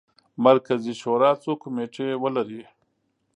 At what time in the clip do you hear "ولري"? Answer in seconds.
2.23-2.61